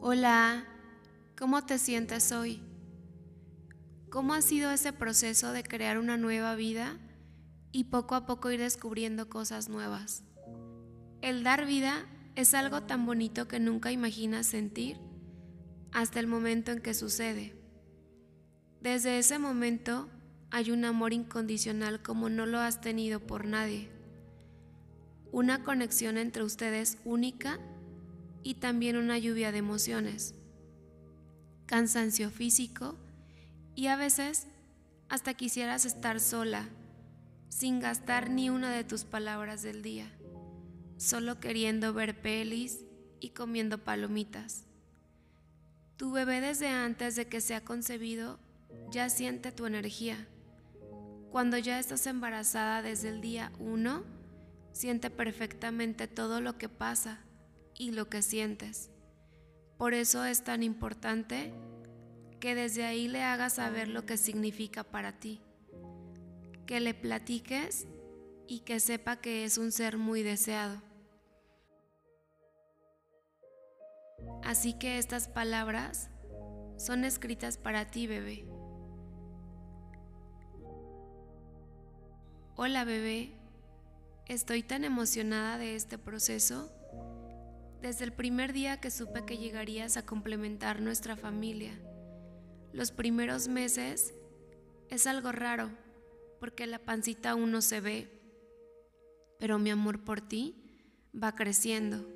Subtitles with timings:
[0.00, 0.64] Hola,
[1.36, 2.62] ¿cómo te sientes hoy?
[4.10, 6.96] ¿Cómo ha sido ese proceso de crear una nueva vida
[7.72, 10.22] y poco a poco ir descubriendo cosas nuevas?
[11.20, 12.06] El dar vida
[12.36, 15.00] es algo tan bonito que nunca imaginas sentir
[15.90, 17.56] hasta el momento en que sucede.
[18.80, 20.08] Desde ese momento
[20.52, 23.90] hay un amor incondicional como no lo has tenido por nadie.
[25.32, 27.58] Una conexión entre ustedes única
[28.48, 30.34] y también una lluvia de emociones,
[31.66, 32.96] cansancio físico
[33.74, 34.46] y a veces
[35.10, 36.66] hasta quisieras estar sola,
[37.50, 40.10] sin gastar ni una de tus palabras del día,
[40.96, 42.86] solo queriendo ver pelis
[43.20, 44.64] y comiendo palomitas.
[45.98, 48.40] Tu bebé desde antes de que sea concebido
[48.90, 50.26] ya siente tu energía.
[51.30, 54.04] Cuando ya estás embarazada desde el día 1,
[54.72, 57.27] siente perfectamente todo lo que pasa
[57.78, 58.90] y lo que sientes.
[59.78, 61.54] Por eso es tan importante
[62.40, 65.40] que desde ahí le hagas saber lo que significa para ti,
[66.66, 67.86] que le platiques
[68.46, 70.82] y que sepa que es un ser muy deseado.
[74.42, 76.10] Así que estas palabras
[76.76, 78.44] son escritas para ti, bebé.
[82.56, 83.32] Hola, bebé.
[84.26, 86.72] Estoy tan emocionada de este proceso
[87.80, 91.78] desde el primer día que supe que llegarías a complementar nuestra familia.
[92.72, 94.14] Los primeros meses
[94.88, 95.70] es algo raro
[96.40, 98.10] porque la pancita aún no se ve,
[99.38, 100.56] pero mi amor por ti
[101.14, 102.06] va creciendo.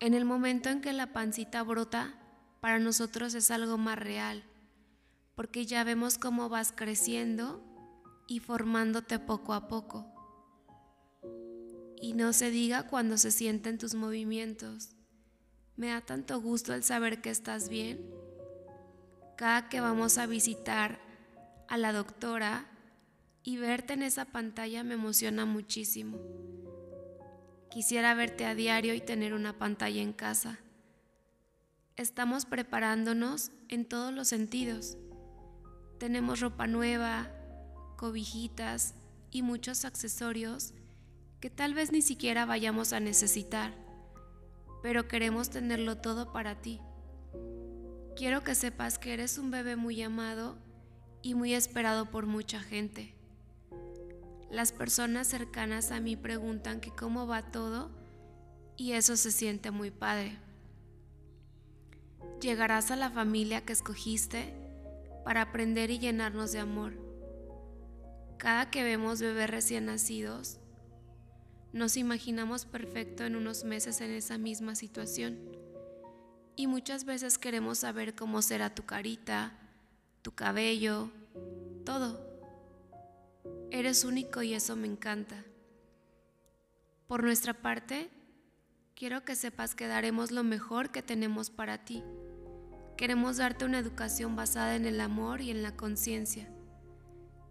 [0.00, 2.14] En el momento en que la pancita brota,
[2.60, 4.44] para nosotros es algo más real,
[5.34, 7.64] porque ya vemos cómo vas creciendo
[8.26, 10.17] y formándote poco a poco
[12.00, 14.90] y no se diga cuando se sienten tus movimientos.
[15.76, 18.04] Me da tanto gusto el saber que estás bien.
[19.36, 21.00] Cada que vamos a visitar
[21.68, 22.66] a la doctora
[23.42, 26.18] y verte en esa pantalla me emociona muchísimo.
[27.70, 30.58] Quisiera verte a diario y tener una pantalla en casa.
[31.96, 34.96] Estamos preparándonos en todos los sentidos.
[35.98, 37.30] Tenemos ropa nueva,
[37.96, 38.94] cobijitas
[39.30, 40.74] y muchos accesorios
[41.40, 43.74] que tal vez ni siquiera vayamos a necesitar,
[44.82, 46.80] pero queremos tenerlo todo para ti.
[48.16, 50.58] Quiero que sepas que eres un bebé muy amado
[51.22, 53.14] y muy esperado por mucha gente.
[54.50, 57.90] Las personas cercanas a mí preguntan que cómo va todo
[58.76, 60.38] y eso se siente muy padre.
[62.40, 64.54] Llegarás a la familia que escogiste
[65.24, 66.94] para aprender y llenarnos de amor.
[68.38, 70.60] Cada que vemos bebés recién nacidos,
[71.72, 75.38] nos imaginamos perfecto en unos meses en esa misma situación.
[76.56, 79.52] Y muchas veces queremos saber cómo será tu carita,
[80.22, 81.10] tu cabello,
[81.84, 82.26] todo.
[83.70, 85.44] Eres único y eso me encanta.
[87.06, 88.10] Por nuestra parte,
[88.94, 92.02] quiero que sepas que daremos lo mejor que tenemos para ti.
[92.96, 96.48] Queremos darte una educación basada en el amor y en la conciencia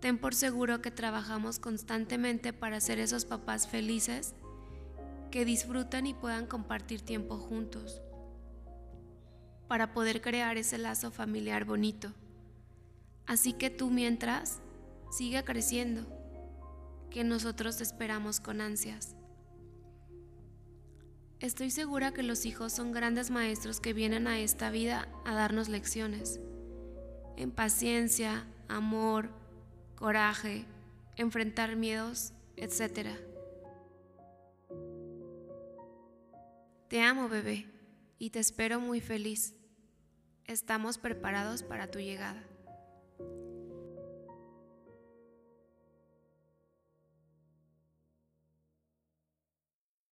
[0.00, 4.34] Ten por seguro que trabajamos constantemente para ser esos papás felices
[5.30, 8.00] que disfrutan y puedan compartir tiempo juntos,
[9.66, 12.12] para poder crear ese lazo familiar bonito.
[13.26, 14.60] Así que tú mientras,
[15.10, 16.06] sigue creciendo,
[17.10, 19.16] que nosotros te esperamos con ansias.
[21.40, 25.68] Estoy segura que los hijos son grandes maestros que vienen a esta vida a darnos
[25.68, 26.40] lecciones,
[27.36, 29.30] en paciencia, amor,
[29.98, 30.64] coraje,
[31.16, 33.08] enfrentar miedos, etc.
[36.88, 37.66] Te amo, bebé,
[38.18, 39.56] y te espero muy feliz.
[40.44, 42.42] Estamos preparados para tu llegada.